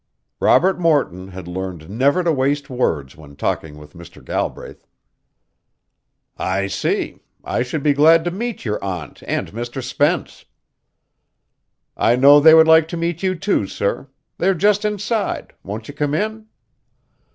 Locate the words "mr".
3.93-4.25, 9.51-9.79